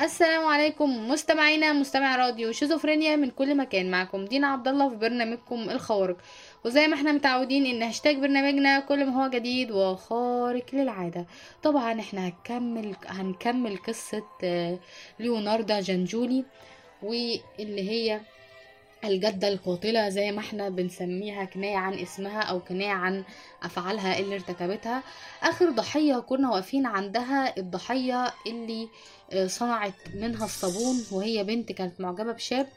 السلام 0.00 0.44
عليكم 0.46 1.08
مستمعينا 1.08 1.72
مستمع 1.72 2.16
راديو 2.16 2.52
شيزوفرينيا 2.52 3.16
من 3.16 3.30
كل 3.30 3.56
مكان 3.56 3.90
معكم 3.90 4.24
دينا 4.24 4.46
عبد 4.46 4.68
الله 4.68 4.88
في 4.88 4.96
برنامجكم 4.96 5.70
الخوارق. 5.70 6.16
وزي 6.64 6.86
ما 6.88 6.94
إحنا 6.94 7.12
متعودين 7.12 7.66
إن 7.66 7.82
هاشتاج 7.82 8.16
برنامجنا 8.16 8.80
كل 8.80 9.06
ما 9.06 9.24
هو 9.24 9.30
جديد 9.30 9.70
وخارق 9.70 10.64
للعادة. 10.72 11.26
طبعا 11.62 12.00
إحنا 12.00 12.26
هنكمل 12.26 12.96
هنكمل 13.06 13.76
قصة 13.76 14.24
آه، 14.44 14.78
ليوناردا 15.18 15.80
جانجولي 15.80 16.44
واللي 17.02 17.90
هي 17.90 18.20
الجدة 19.04 19.48
القاتلة 19.48 20.08
زي 20.08 20.32
ما 20.32 20.40
إحنا 20.40 20.68
بنسميها 20.68 21.44
كناية 21.44 21.76
عن 21.76 21.94
اسمها 21.94 22.40
أو 22.42 22.60
كناية 22.60 22.90
عن 22.92 23.24
أفعالها 23.62 24.18
اللي 24.18 24.34
ارتكبتها. 24.34 25.02
آخر 25.42 25.70
ضحية 25.70 26.18
كنا 26.18 26.50
واقفين 26.50 26.86
عندها 26.86 27.58
الضحية 27.58 28.32
اللي 28.46 28.88
آه، 29.32 29.46
صنعت 29.46 29.94
منها 30.14 30.44
الصابون 30.44 31.04
وهي 31.12 31.44
بنت 31.44 31.72
كانت 31.72 32.00
معجبة 32.00 32.32
بشاب. 32.32 32.68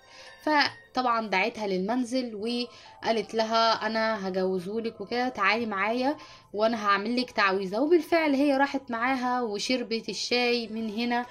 فطبعا 0.42 1.28
دعتها 1.28 1.68
للمنزل 1.68 2.36
وقالت 2.36 3.34
لها 3.34 3.88
أنا 3.88 4.28
هجوزهولك 4.28 5.02
وكده 5.02 5.30
تعالي 5.30 5.66
معايا 5.66 6.18
وأنا 6.54 6.86
هعمل 6.86 7.22
لك 7.22 7.32
تعويذة. 7.32 7.80
وبالفعل 7.80 8.34
هي 8.36 8.58
راحت 8.58 8.92
معاها 8.92 9.42
وشربت 9.42 10.10
الشاي 10.10 10.68
من 10.68 10.90
هنا. 10.90 11.26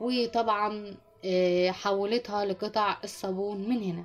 وطبعا 0.00 0.94
حولتها 1.70 2.44
لقطع 2.44 2.96
الصابون 3.04 3.68
من 3.68 3.82
هنا. 3.82 4.04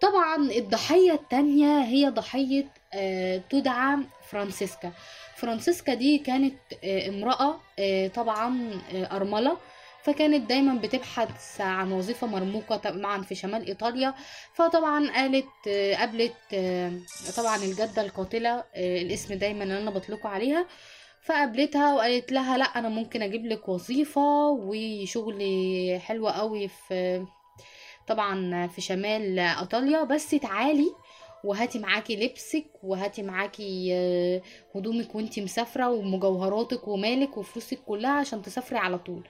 طبعا 0.00 0.36
الضحية 0.36 1.12
التانية 1.12 1.80
هي 1.82 2.08
ضحية 2.08 2.64
آه، 2.94 3.42
تدعى 3.50 3.96
فرانسيسكا. 4.30 4.92
فرانسيسكا 5.36 5.94
دي 5.94 6.18
كانت 6.18 6.54
آه، 6.84 7.08
امرأة 7.08 7.60
آه، 7.78 8.08
طبعا 8.08 8.80
آه، 8.94 9.16
أرملة. 9.16 9.56
فكانت 10.02 10.48
دايما 10.48 10.74
بتبحث 10.74 11.60
عن 11.60 11.92
وظيفة 11.92 12.26
مرموقة 12.26 12.76
طبعا 12.76 13.22
في 13.22 13.34
شمال 13.34 13.66
إيطاليا. 13.66 14.14
فطبعا 14.54 15.10
قالت 15.10 15.46
آه، 15.68 15.94
قابلت 15.94 16.34
آه، 16.54 16.92
طبعا 17.36 17.56
الجدة 17.56 18.02
القاتلة 18.02 18.50
آه، 18.74 19.02
الاسم 19.02 19.34
دايما 19.34 19.64
اللي 19.64 19.78
أنا 19.78 19.90
بطلقه 19.90 20.28
عليها. 20.28 20.66
فقابلتها 21.22 21.94
وقالت 21.94 22.32
لها 22.32 22.58
لا 22.58 22.64
أنا 22.64 22.88
ممكن 22.88 23.22
أجيب 23.22 23.46
لك 23.46 23.68
وظيفة 23.68 24.48
وشغل 24.50 25.42
حلو 26.00 26.28
قوي 26.28 26.68
في 26.68 27.26
طبعا 28.08 28.66
في 28.66 28.80
شمال 28.80 29.38
إيطاليا 29.38 30.04
بس 30.04 30.30
تعالي 30.30 30.86
وهاتي 31.44 31.78
معاكي 31.78 32.16
لبسك 32.16 32.66
وهاتي 32.82 33.22
معاكي 33.22 33.90
آه، 33.92 34.42
هدومك 34.76 35.14
وانتي 35.14 35.40
مسافرة 35.40 35.90
ومجوهراتك 35.90 36.88
ومالك 36.88 37.36
وفلوسك 37.36 37.78
كلها 37.86 38.10
عشان 38.10 38.42
تسافري 38.42 38.78
على 38.78 38.98
طول. 38.98 39.22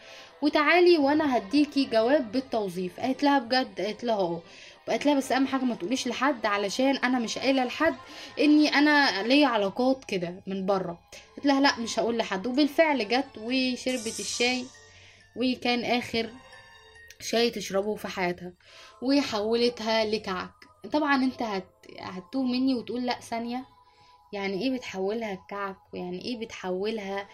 وتعالي 0.43 0.99
وأنا 0.99 1.37
هديكي 1.37 1.85
جواب 1.85 2.33
بالتوظيف. 2.33 3.01
قالت 3.01 3.23
لها 3.23 3.39
بجد 3.39 3.81
قالت 3.81 4.05
لها 4.05 4.17
آه. 4.17 4.41
وقالت 4.89 5.07
لها 5.07 5.15
بس 5.15 5.33
أهم 5.33 5.47
حاجة 5.47 5.63
ما 5.65 5.75
تقوليش 5.75 6.09
لحد 6.09 6.47
علشان 6.47 6.97
أنا 6.97 7.19
مش 7.19 7.39
قايلة 7.39 7.65
لحد 7.65 7.95
إني 8.39 8.69
أنا 8.69 9.23
ليا 9.23 9.47
علاقات 9.47 10.05
كده 10.05 10.43
من 10.47 10.67
بره. 10.67 11.01
قلت 11.37 11.47
لها 11.47 11.61
لا 11.61 11.79
مش 11.81 11.99
هقول 11.99 12.19
لحد. 12.19 12.47
وبالفعل 12.47 13.09
جت 13.09 13.39
وشربت 13.39 14.21
الشاي 14.21 14.65
وكان 15.37 15.85
آخر 15.85 16.31
شاي 17.21 17.51
تشربه 17.51 17.95
في 17.95 18.09
حياتها. 18.09 18.53
وحولتها 19.03 20.05
لكعك. 20.05 20.51
طبعا 20.93 21.15
أنت 21.25 21.43
هت... 21.43 21.69
هتوه 22.01 22.43
مني 22.43 22.75
وتقول 22.75 23.07
لا 23.07 23.21
ثانية. 23.21 23.65
يعني 24.33 24.63
إيه 24.63 24.71
بتحولها 24.71 25.35
لكعك؟ 25.35 25.77
ويعني 25.95 26.25
إيه 26.25 26.41
بتحولها 26.41 27.29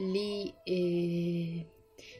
ل 0.00 0.16
إيه... 0.68 1.66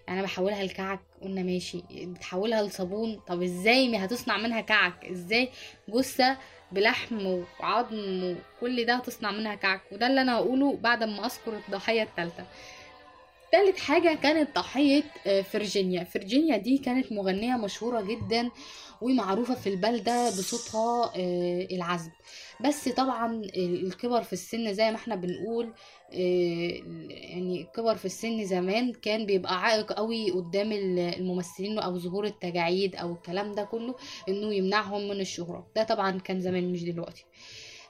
يعني 0.09 0.23
بحولها 0.23 0.65
لكعك 0.65 1.01
قلنا 1.23 1.43
ماشي. 1.43 1.83
بتحولها 1.91 2.63
لصابون. 2.63 3.21
طب 3.27 3.43
إزاي؟ 3.43 3.97
هتصنع 3.97 4.37
منها 4.39 4.61
كعك. 4.61 5.05
إزاي؟ 5.05 5.49
جثة 5.89 6.37
بلحم 6.73 7.43
وعظم 7.61 7.97
وكل 8.59 8.85
ده 8.87 8.99
تصنع 8.99 9.31
منها 9.31 9.55
كعك. 9.55 9.81
وده 9.93 10.07
اللي 10.07 10.21
أنا 10.21 10.35
هقوله 10.37 10.77
بعد 10.77 11.05
ما 11.05 11.27
اذكر 11.27 11.57
الضحية 11.69 12.03
الثالثة 12.03 12.45
تالت 13.53 13.79
حاجة 13.79 14.15
كانت 14.15 14.55
ضحية 14.57 15.03
آه، 15.27 15.43
فرجينيا 15.43 16.05
فرجينيا 16.05 16.57
دي 16.57 16.79
كانت 16.79 17.13
مغنية 17.13 17.57
مشهورة 17.57 18.01
جدا 18.01 18.51
ومعروفة 19.01 19.55
في 19.55 19.69
البلدة 19.69 20.29
بصوتها 20.31 21.13
آه، 21.17 21.69
العذب. 21.73 22.13
بس 22.65 22.89
طبعا 22.89 23.43
الكبر 23.57 24.23
في 24.23 24.33
السن 24.33 24.75
زي 24.75 24.91
ما 24.91 24.97
إحنا 24.97 25.15
بنقول 25.15 25.73
آه، 26.13 26.83
يعني 27.09 27.61
الكبر 27.63 27.95
في 27.97 28.05
السن 28.05 28.45
زمان 28.45 28.93
كان 28.93 29.27
بيبقى 29.27 29.61
عائق 29.63 29.93
قوي 29.93 30.31
قدام 30.31 30.73
ال- 30.73 30.99
الممثلين 30.99 31.79
أو 31.79 31.99
ظهور 31.99 32.25
التجاعيد 32.25 32.97
أو 32.97 33.13
الكلام 33.13 33.53
ده 33.53 33.65
كله 33.65 33.95
إنه 34.29 34.55
يمنعهم 34.55 35.09
من 35.09 35.21
الشهرة. 35.21 35.67
ده 35.77 35.83
طبعا 35.83 36.19
كان 36.21 36.41
زمان 36.41 36.73
مش 36.73 36.85
دلوقتي. 36.85 37.25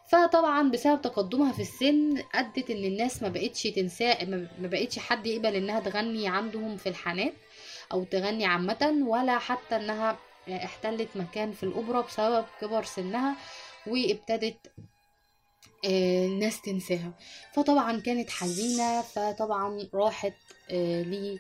فطبعا 0.09 0.71
بسبب 0.71 1.03
تقدمها 1.03 1.53
في 1.53 1.63
السن 1.63 2.23
أدت 2.35 2.71
إن 2.71 2.85
الناس 2.85 3.23
ما 3.23 3.29
بقتش 3.29 3.63
تنسى 3.63 4.15
ما 4.59 4.69
بقتش 4.69 4.99
حد 4.99 5.27
يقبل 5.27 5.55
إنها 5.55 5.81
تغني 5.81 6.29
عندهم 6.29 6.77
في 6.77 6.89
الحانات 6.89 7.35
أو 7.93 8.05
تغني 8.05 8.47
عامة 8.47 9.05
ولا 9.07 9.39
حتى 9.39 9.77
إنها 9.77 10.19
احتلت 10.49 11.09
مكان 11.15 11.53
في 11.53 11.63
الأوبرا 11.63 12.01
بسبب 12.01 12.45
كبر 12.61 12.85
سنها 12.85 13.37
وابتدت 13.87 14.73
آه، 15.85 16.27
الناس 16.27 16.61
تنساها. 16.63 17.13
فطبعا 17.55 18.01
كانت 18.01 18.31
حزينة 18.31 19.03
فطبعا 19.03 19.89
راحت 19.95 20.35
آه، 20.71 21.03
ل 21.03 21.39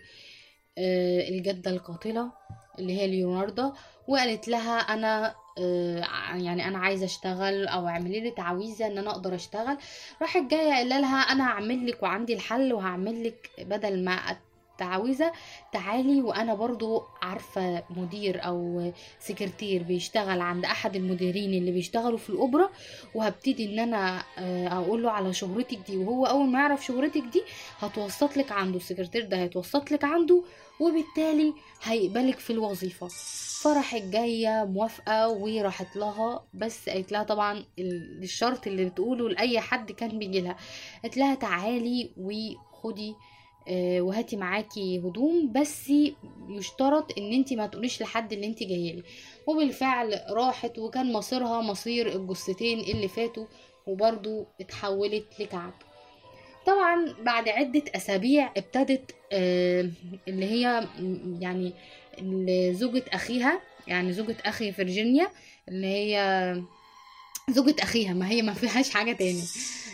آه، 0.78 1.28
الجدة 1.28 1.70
القاتلة 1.70 2.32
اللي 2.78 3.00
هي 3.00 3.06
ليوناردا 3.06 3.72
وقالت 4.08 4.48
لها 4.48 4.78
أنا 4.78 5.34
يعني 6.34 6.68
أنا 6.68 6.78
عايزة 6.78 7.04
أشتغل 7.04 7.66
أو 7.66 7.88
اعملي 7.88 8.20
لي 8.20 8.30
تعويذة 8.30 8.86
إن 8.86 8.98
أنا 8.98 9.10
أقدر 9.10 9.34
أشتغل 9.34 9.78
راحت 10.22 10.42
جاية 10.42 10.72
قايلة 10.72 11.00
لها 11.00 11.16
أنا 11.16 11.44
هعمل 11.44 11.86
لك 11.86 12.02
وعندي 12.02 12.34
الحل 12.34 12.72
وهعمل 12.72 13.24
لك 13.24 13.50
بدل 13.58 14.04
ما 14.04 14.12
التعويذه 14.82 15.32
تعالي 15.72 16.22
وأنا 16.22 16.54
برضو 16.54 17.02
عارفة 17.22 17.82
مدير 17.90 18.44
أو 18.46 18.92
سكرتير 19.20 19.82
بيشتغل 19.82 20.40
عند 20.40 20.64
أحد 20.64 20.96
المديرين 20.96 21.54
اللي 21.54 21.70
بيشتغلوا 21.70 22.18
في 22.18 22.30
الأوبرا 22.30 22.70
وهبتدي 23.14 23.64
إن 23.72 23.78
أنا 23.78 24.22
آه، 24.38 24.68
أقول 24.68 25.02
له 25.02 25.10
على 25.10 25.32
شهرتك 25.32 25.78
دي 25.86 25.96
وهو 25.96 26.26
أول 26.26 26.46
ما 26.48 26.58
يعرف 26.58 26.84
شهرتك 26.86 27.22
دي 27.32 27.42
هتوسط 27.78 28.36
لك 28.36 28.52
عنده 28.52 28.76
السكرتير 28.76 29.24
ده 29.24 29.36
هيتوسط 29.36 29.90
لك 29.90 30.04
عنده 30.04 30.42
وبالتالي 30.80 31.54
هيقبلك 31.82 32.38
في 32.38 32.50
الوظيفة. 32.52 33.08
فراحت 33.62 34.02
جاية 34.02 34.64
موافقة 34.64 35.28
وراحت 35.28 35.96
لها 35.96 36.44
بس 36.54 36.88
قالت 36.88 37.12
لها 37.12 37.22
طبعا 37.22 37.64
ال- 37.78 38.22
الشرط 38.22 38.66
اللي 38.66 38.84
بتقوله 38.84 39.28
لأي 39.28 39.60
حد 39.60 39.92
كان 39.92 40.18
بيجي 40.18 40.40
لها 40.40 40.56
قالت 41.02 41.16
لها 41.16 41.34
تعالي 41.34 42.10
وخدي 42.16 43.14
وهاتي 44.00 44.36
معاكي 44.36 44.98
هدوم 44.98 45.52
بس 45.52 45.92
يشترط 46.48 47.18
إن 47.18 47.32
انت 47.32 47.52
ما 47.52 47.66
تقوليش 47.66 48.02
لحد 48.02 48.32
اللي 48.32 48.46
انت 48.46 48.62
جايلي 48.62 49.02
وبالفعل 49.46 50.20
راحت 50.30 50.78
وكان 50.78 51.12
مصيرها 51.12 51.60
مصير 51.60 52.12
الجثتين 52.16 52.80
اللي 52.80 53.08
فاتوا 53.08 53.46
وبرضو 53.86 54.46
اتحولت 54.60 55.40
لكعب. 55.40 55.72
طبعا 56.66 57.14
بعد 57.22 57.48
عدة 57.48 57.82
أسابيع 57.96 58.52
ابتدت 58.56 59.14
آه، 59.32 59.90
اللي 60.28 60.46
هي 60.46 60.86
يعني 61.40 61.72
زوجة 62.72 63.04
أخيها 63.12 63.60
يعني 63.86 64.12
زوجة 64.12 64.36
أخي 64.44 64.72
فرجينيا 64.72 65.28
اللي 65.68 65.86
هي 65.86 66.16
زوجة 67.48 67.76
أخيها 67.82 68.12
ما 68.12 68.28
هي 68.30 68.42
ما 68.42 68.52
فيهاش 68.54 68.90
حاجة 68.90 69.12
تاني. 69.12 69.42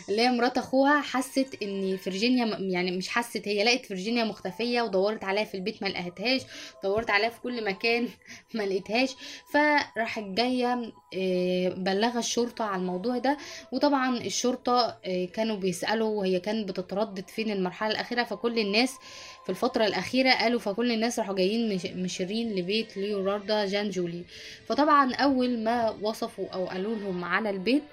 اللي 0.09 0.21
هي 0.21 0.29
مرات 0.31 0.57
أخوها 0.57 1.01
حست 1.01 1.57
إن 1.63 1.97
فرجينيا 1.97 2.45
م- 2.45 2.69
يعني 2.69 2.91
مش 2.97 3.09
حست 3.09 3.47
هي 3.47 3.63
لقت 3.63 3.85
فرجينيا 3.85 4.23
مختفية 4.23 4.81
ودورت 4.81 5.23
عليها 5.23 5.43
في 5.43 5.55
البيت 5.55 5.83
ما 5.83 5.87
لقيتهاش 5.87 6.41
دورت 6.83 7.09
عليها 7.09 7.29
في 7.29 7.39
كل 7.41 7.65
مكان 7.65 8.09
ما 8.53 8.63
لقيتهاش. 8.63 9.09
فراحت 9.53 10.23
جاية 10.23 10.93
آه، 11.17 11.69
بلغة 11.69 12.19
الشرطة 12.19 12.65
على 12.65 12.79
الموضوع 12.81 13.17
ده. 13.17 13.37
وطبعا 13.71 14.17
الشرطة 14.17 14.99
آه، 15.05 15.25
كانوا 15.25 15.55
بيسألوا 15.55 16.25
هي 16.25 16.39
كانت 16.39 16.69
بتتردد 16.69 17.29
فين 17.29 17.51
المرحلة 17.51 17.91
الأخيرة. 17.91 18.23
فكل 18.23 18.59
الناس 18.59 18.95
في 19.45 19.49
الفترة 19.49 19.85
الأخيرة 19.85 20.31
قالوا 20.31 20.59
فكل 20.59 20.91
الناس 20.91 21.19
راحوا 21.19 21.35
جايين 21.35 21.75
مش- 21.75 21.85
مشيرين 21.85 22.55
لبيت 22.55 22.97
ليوناردا 22.97 23.65
جان 23.65 23.89
جولي. 23.89 24.23
فطبعا 24.67 25.13
أول 25.15 25.59
ما 25.63 25.89
وصفوا 26.01 26.47
أو 26.53 26.65
قالوا 26.65 26.95
لهم 26.95 27.23
على 27.23 27.49
البيت 27.49 27.83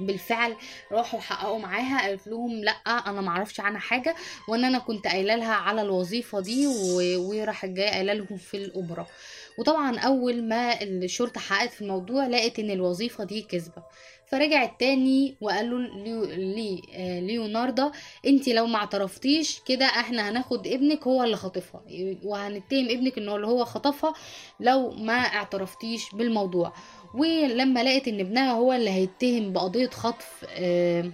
بالفعل 0.00 0.56
راحوا 0.92 1.20
حققوا 1.20 1.58
معاها 1.58 2.02
قالت 2.02 2.26
لهم 2.26 2.64
لأ 2.64 2.70
أنا 2.70 3.20
معرفش 3.20 3.60
عنها 3.60 3.80
حاجة 3.80 4.14
وإن 4.48 4.64
أنا 4.64 4.78
كنت 4.78 5.06
قايلة 5.06 5.36
لها 5.36 5.54
على 5.54 5.82
الوظيفة 5.82 6.40
دي 6.40 6.66
وراحت 7.16 7.68
جاية 7.68 7.90
قايلة 7.90 8.12
لهم 8.12 8.36
في 8.36 8.56
الأوبرا. 8.56 9.06
وطبعا 9.58 9.98
أول 9.98 10.42
ما 10.48 10.82
الشرطة 10.82 11.40
حققت 11.40 11.72
في 11.72 11.82
الموضوع 11.82 12.26
لقت 12.26 12.58
إن 12.58 12.70
الوظيفة 12.70 13.24
دي 13.24 13.42
كذبة. 13.42 13.82
فرجع 14.26 14.62
التاني 14.64 15.36
وقال 15.40 15.70
له 15.70 15.78
ليو 16.04 16.24
لي 16.24 16.82
ليوناردا 17.20 17.92
انت 18.26 18.48
لو 18.48 18.66
ما 18.66 18.76
اعترفتيش 18.76 19.60
كده 19.66 19.86
إحنا 19.86 20.28
هناخد 20.30 20.66
ابنك 20.66 21.06
هو 21.06 21.24
اللي 21.24 21.36
خاطفها. 21.36 21.82
وهنتهم 22.24 22.88
ابنك 22.90 23.18
انه 23.18 23.36
اللي 23.36 23.46
هو 23.46 23.64
خطفها 23.64 24.14
لو 24.60 24.90
ما 24.90 25.12
اعترفتيش 25.12 26.02
بالموضوع. 26.14 26.72
ولما 27.14 27.82
لقت 27.82 28.08
إن 28.08 28.20
ابنها 28.20 28.52
هو 28.52 28.72
اللي 28.72 28.90
هيتهم 28.90 29.52
بقضية 29.52 29.88
خطف 29.88 30.44
آه، 30.50 31.10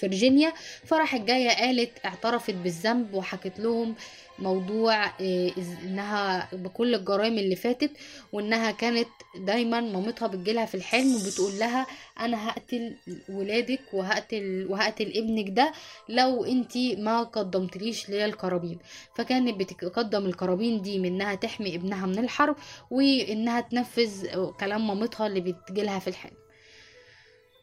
فيرجينيا 0.00 0.52
فراحت 0.84 1.20
جاية 1.20 1.48
قالت 1.50 1.90
اعترفت 2.04 2.54
بالذنب 2.54 3.14
وحكت 3.14 3.60
لهم 3.60 3.94
موضوع 4.38 5.06
آه، 5.06 5.50
إنها 5.84 6.48
بكل 6.52 6.94
الجرائم 6.94 7.38
اللي 7.38 7.56
فاتت 7.56 7.90
وإنها 8.32 8.70
كانت 8.70 9.08
دايما 9.36 9.80
مامتها 9.80 10.28
بتجيلها 10.28 10.66
في 10.66 10.74
الحلم 10.74 11.14
وبتقول 11.14 11.58
لها 11.58 11.86
أنا 12.20 12.48
هقتل 12.48 12.96
ولادك 13.28 13.80
وهقتل 13.92 14.66
وهقتل 14.70 15.12
ابنك 15.16 15.48
ده 15.50 15.72
لو 16.08 16.44
انتي 16.44 16.96
ما 16.96 17.22
قدمتليش 17.22 18.08
ليا 18.08 18.26
القرابين 18.26 18.78
فكانت 19.16 19.60
بتقدم 19.60 20.26
القرابين 20.26 20.82
دي 20.82 20.98
من 20.98 21.06
انها 21.06 21.34
تحمي 21.34 21.74
ابنها 21.74 22.06
من 22.06 22.18
الحرب 22.18 22.56
وإنها 22.90 23.60
تنفذ 23.60 24.26
كلام 24.60 24.86
مامتها 24.86 25.26
اللي 25.26 25.40
بتجيلها 25.40 25.98
في 25.98 26.08
الحلم. 26.08 26.36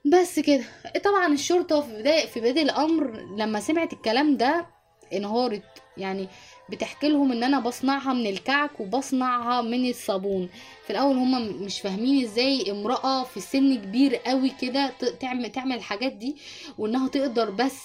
بس 0.06 0.40
كده. 0.40 0.63
طبعا 1.04 1.34
الشرطة 1.34 1.81
في 1.81 1.94
بداية 2.00 2.25
في 2.25 2.40
بداية 2.40 2.62
الأمر 2.63 3.12
لما 3.38 3.60
سمعت 3.60 3.94
الكلام 3.94 4.38
ده 4.38 4.66
انهارت. 5.13 5.63
يعني 5.98 6.28
بتحكي 6.69 7.10
لهم 7.10 7.31
إن 7.31 7.44
أنا 7.44 7.60
بصنعها 7.60 8.13
من 8.13 8.28
الكعك 8.28 8.80
وبصنعها 8.80 9.62
من 9.62 9.90
الصابون. 9.90 10.50
في 10.84 10.90
الأول 10.90 11.16
هم 11.18 11.63
مش 11.63 11.81
فاهمين 11.81 12.24
إزاي 12.24 12.72
امرأة 12.72 13.24
في 13.24 13.40
سن 13.42 13.75
كبير 13.75 14.16
قوي 14.16 14.50
كده 14.62 14.92
تعمل 15.19 15.52
تعمل 15.52 15.75
الحاجات 15.75 16.12
دي 16.12 16.36
وإنها 16.78 17.08
تقدر 17.08 17.50
بس 17.50 17.81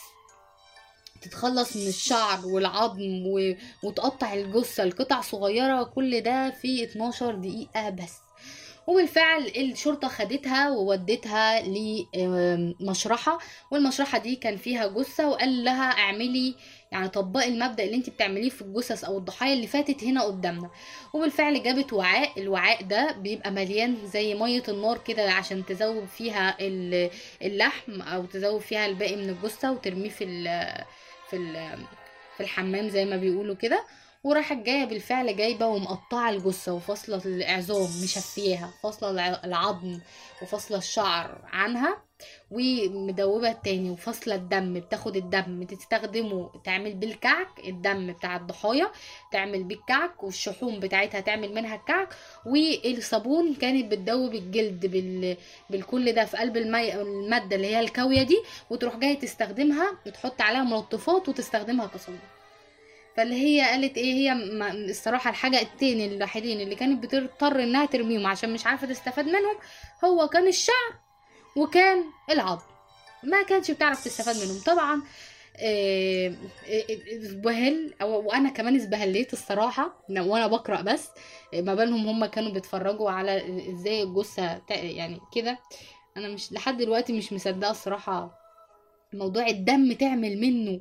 تتخلص 1.22 1.76
من 1.76 1.86
الشعر 1.86 2.46
والعظم. 2.46 3.22
وتقطع 3.84 4.34
الجثة. 4.34 4.84
لقطع 4.84 5.20
صغيرة 5.20 5.82
كل 5.82 6.20
ده 6.20 6.50
في 6.50 6.84
12 6.84 7.34
دقيقة 7.34 7.90
بس. 7.90 8.12
وبالفعل 8.90 9.46
الشرطة 9.56 10.08
خدتها 10.08 10.70
وودتها 10.70 11.62
لمشرحة 12.80 13.38
والمشرحة 13.70 14.18
دي 14.18 14.36
كان 14.36 14.56
فيها 14.56 14.86
جثة 14.86 15.28
وقال 15.28 15.64
لها 15.64 15.90
اعملي 15.90 16.54
يعني 16.92 17.08
طبقي 17.08 17.48
المبدأ 17.48 17.84
اللي 17.84 17.96
انت 17.96 18.10
بتعمليه 18.10 18.50
في 18.50 18.62
الجثث 18.62 19.04
أو 19.04 19.18
الضحايا 19.18 19.52
اللي 19.54 19.66
فاتت 19.66 20.04
هنا 20.04 20.22
قدامنا. 20.22 20.70
وبالفعل 21.12 21.62
جابت 21.62 21.92
وعاء 21.92 22.40
الوعاء 22.40 22.82
ده 22.82 23.12
بيبقى 23.12 23.50
مليان 23.50 23.96
زي 24.06 24.34
مية 24.34 24.62
النار 24.68 24.98
كده 24.98 25.30
عشان 25.32 25.66
تذوب 25.66 26.04
فيها 26.06 26.56
ال- 26.60 27.10
اللحم 27.42 28.00
أو 28.02 28.24
تذوب 28.26 28.60
فيها 28.60 28.86
الباقي 28.86 29.16
من 29.16 29.28
الجثة 29.30 29.72
وترميه 29.72 30.08
في 30.10 30.24
في 31.30 31.36
في 32.36 32.40
الحمام 32.42 32.88
زي 32.88 33.04
ما 33.04 33.16
بيقولوا 33.16 33.54
كده. 33.54 33.84
وراحت 34.24 34.56
جاية 34.56 34.84
بالفعل 34.84 35.36
جايبة 35.36 35.66
ومقطعة 35.66 36.30
الجثة 36.30 36.72
وفاصلة 36.72 37.22
العظام 37.24 37.88
مشفياها 38.02 38.70
فاصلة 38.82 39.10
الع- 39.10 39.40
العظم 39.44 39.98
وفاصلة 40.42 40.78
الشعر 40.78 41.38
عنها 41.52 41.98
ومدوبة 42.50 43.50
التاني 43.50 43.90
وفاصلة 43.90 44.34
الدم 44.34 44.74
بتاخد 44.80 45.16
الدم 45.16 45.62
تستخدمه 45.62 46.50
تعمل 46.64 46.94
بيه 46.94 47.06
الكعك 47.06 47.48
الدم 47.68 48.12
بتاع 48.12 48.36
الضحايا 48.36 48.90
تعمل 49.32 49.64
بيه 49.64 49.76
الكعك 49.76 50.22
والشحوم 50.22 50.80
بتاعتها 50.80 51.20
تعمل 51.20 51.54
منها 51.54 51.74
الكعك 51.76 52.08
والصابون 52.46 53.54
كانت 53.54 53.92
بتدوب 53.92 54.34
الجلد 54.34 54.86
بال... 54.86 55.36
بالكل 55.70 56.12
ده 56.12 56.24
في 56.24 56.36
قلب 56.36 56.56
المي... 56.56 56.94
المادة 57.02 57.56
اللي 57.56 57.66
هي 57.66 57.80
الكاوية 57.80 58.22
دي 58.22 58.38
وتروح 58.70 58.96
جاية 58.96 59.18
تستخدمها 59.18 59.90
وتحط 60.06 60.40
عليها 60.40 60.64
ملطفات 60.64 61.28
وتستخدمها 61.28 61.86
كصابون. 61.86 62.20
فاللي 63.20 63.34
هي 63.34 63.60
قالت 63.60 63.96
إيه 63.98 64.12
هي 64.14 64.32
الصراحة 64.90 65.30
الحاجة 65.30 65.60
التاني 65.60 66.06
الوحيدين 66.06 66.60
اللي 66.60 66.74
كانت 66.74 67.02
بتضطر 67.02 67.62
إنها 67.62 67.86
ترميهم 67.86 68.26
عشان 68.26 68.52
مش 68.52 68.66
عارفة 68.66 68.86
تستفاد 68.86 69.24
منهم 69.24 69.56
هو 70.04 70.28
كان 70.28 70.48
الشعر 70.48 70.94
وكان 71.56 72.04
العظم. 72.30 72.62
ما 73.22 73.42
كانتش 73.42 73.70
بتعرف 73.70 74.04
تستفاد 74.04 74.36
منهم. 74.36 74.60
طبعا 74.66 75.02
آه، 75.56 76.28
آه، 76.68 76.84
ازبهل 77.16 77.94
أو 78.02 78.28
وأنا 78.28 78.50
كمان 78.50 78.76
ازبهليت 78.76 79.32
الصراحة 79.32 80.04
وأنا 80.10 80.46
بقرأ 80.46 80.80
بس 80.82 81.08
ما 81.54 81.74
بالهم 81.74 82.06
هم 82.08 82.24
كانوا 82.26 82.52
بيتفرجوا 82.52 83.10
على 83.10 83.68
إزاي 83.72 84.02
الجثة 84.02 84.62
يعني 84.70 85.20
كده. 85.34 85.58
أنا 86.16 86.28
مش 86.28 86.52
لحد 86.52 86.76
دلوقتي 86.76 87.12
مش 87.12 87.32
مصدقة 87.32 87.70
الصراحة 87.70 88.39
موضوع 89.12 89.46
الدم 89.46 89.92
تعمل 89.92 90.40
منه 90.40 90.80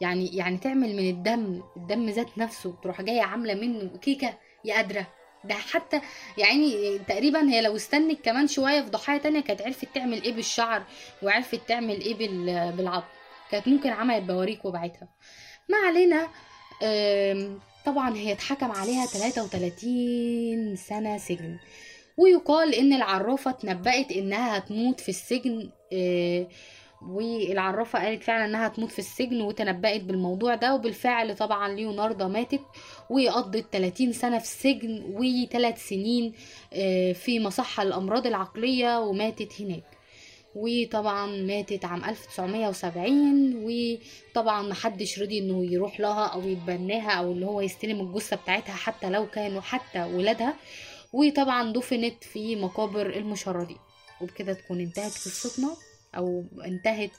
يعني 0.00 0.36
يعني 0.36 0.58
تعمل 0.58 0.96
من 0.96 1.10
الدم 1.10 1.62
الدم 1.76 2.08
ذات 2.10 2.38
نفسه 2.38 2.74
تروح 2.82 3.02
جاية 3.02 3.22
عاملة 3.22 3.54
منه 3.54 3.90
كيكة 4.02 4.34
يا 4.64 4.74
قادرة. 4.74 5.06
ده 5.44 5.54
حتى 5.54 6.00
يعني 6.38 6.98
تقريبا 6.98 7.50
هي 7.50 7.60
لو 7.60 7.76
استنت 7.76 8.20
كمان 8.24 8.46
شوية 8.46 8.80
في 8.82 8.90
ضحايا 8.90 9.18
تانية 9.18 9.40
كانت 9.40 9.62
عرفت 9.62 9.88
تعمل 9.94 10.22
إيه 10.22 10.32
بالشعر 10.32 10.82
وعرفت 11.22 11.60
تعمل 11.68 12.00
إيه 12.00 12.14
بال- 12.14 12.72
بالعظم 12.76 13.04
كانت 13.50 13.68
ممكن 13.68 13.90
عملت 13.90 14.22
بواريك 14.24 14.64
وبعتها. 14.64 15.08
ما 15.68 15.76
علينا 15.76 16.28
طبعا 17.86 18.16
هي 18.16 18.32
اتحكم 18.32 18.70
عليها 18.72 19.06
33 19.06 20.76
سنة 20.76 21.18
سجن. 21.18 21.58
ويقال 22.16 22.74
إن 22.74 22.92
العرافة 22.92 23.50
اتنبأت 23.50 24.12
إنها 24.12 24.58
هتموت 24.58 25.00
في 25.00 25.08
السجن 25.08 25.70
آه، 25.92 26.48
والعرافة 27.02 27.98
قالت 27.98 28.22
فعلا 28.22 28.44
إنها 28.44 28.66
هتموت 28.66 28.90
في 28.92 28.98
السجن 28.98 29.40
وتنبأت 29.40 30.00
بالموضوع 30.00 30.54
ده 30.54 30.74
وبالفعل 30.74 31.36
طبعا 31.36 31.68
ليوناردو 31.74 32.28
ماتت 32.28 32.60
وقضت 33.10 33.66
30 33.72 34.12
سنة 34.12 34.38
في 34.38 34.44
السجن 34.44 35.02
وثلاث 35.08 35.88
سنين 35.88 36.32
آه، 36.72 37.12
في 37.12 37.40
مصحة 37.40 37.82
الأمراض 37.82 38.26
العقلية 38.26 39.00
وماتت 39.00 39.60
هناك. 39.60 39.84
وطبعا 40.54 41.26
ماتت 41.26 41.84
عام 41.84 42.04
1970 42.04 43.64
وطبعا 43.64 44.62
محدش 44.62 45.18
رضي 45.18 45.38
إنه 45.38 45.64
يروح 45.72 46.00
لها 46.00 46.26
أو 46.26 46.48
يتبناها 46.48 47.10
أو 47.10 47.32
اللي 47.32 47.46
هو 47.46 47.60
يستلم 47.60 48.00
الجثة 48.00 48.36
بتاعتها 48.36 48.72
حتى 48.72 49.10
لو 49.10 49.26
كانوا 49.26 49.60
حتى 49.60 50.02
ولادها. 50.02 50.54
وطبعا 51.12 51.72
دفنت 51.72 52.24
في 52.24 52.56
مقابر 52.56 53.06
المشردين. 53.16 53.78
وبكده 54.20 54.52
تكون 54.52 54.80
انتهت 54.80 55.12
قصتنا. 55.12 55.68
أو 56.16 56.44
انتهت 56.64 57.10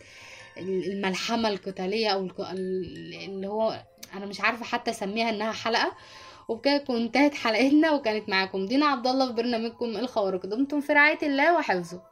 الملحمة 0.58 1.50
القتالية 1.50 2.08
أو 2.10 2.30
اللي 2.40 3.48
هو 3.48 3.84
أنا 4.14 4.26
مش 4.26 4.42
عارفة 4.42 4.66
حتى 4.66 4.92
أسميها 4.92 5.30
إنها 5.30 5.52
حلقة. 5.52 5.96
وبكده 6.48 6.78
تكون 6.78 7.02
انتهت 7.02 7.34
حلقتنا 7.34 7.92
وكانت 7.92 8.30
معاكم 8.30 8.66
دينا 8.66 8.86
عبد 8.86 9.08
الله 9.08 9.28
في 9.28 9.34
برنامجكم 9.34 9.86
الخوارق 9.86 10.46
دمتم 10.46 10.82
في 10.82 10.94
رعاية 10.94 11.20
الله 11.24 11.58
وحفظه. 11.58 12.11